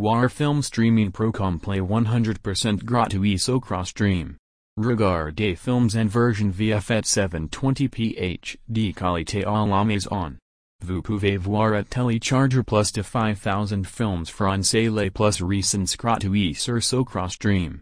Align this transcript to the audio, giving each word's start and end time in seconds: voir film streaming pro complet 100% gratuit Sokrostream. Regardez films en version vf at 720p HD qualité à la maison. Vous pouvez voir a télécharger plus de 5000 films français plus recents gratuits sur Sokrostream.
voir 0.00 0.30
film 0.30 0.62
streaming 0.62 1.12
pro 1.12 1.30
complet 1.30 1.78
100% 1.78 2.82
gratuit 2.84 3.38
Sokrostream. 3.38 4.36
Regardez 4.78 5.54
films 5.58 5.94
en 5.94 6.08
version 6.08 6.50
vf 6.50 6.90
at 6.90 7.04
720p 7.04 8.16
HD 8.16 8.94
qualité 8.96 9.44
à 9.44 9.66
la 9.66 9.84
maison. 9.84 10.38
Vous 10.82 11.02
pouvez 11.02 11.36
voir 11.36 11.74
a 11.74 11.84
télécharger 11.84 12.62
plus 12.62 12.92
de 12.92 13.02
5000 13.02 13.84
films 13.84 14.24
français 14.24 14.88
plus 15.10 15.42
recents 15.42 15.94
gratuits 15.98 16.54
sur 16.54 16.82
Sokrostream. 16.82 17.78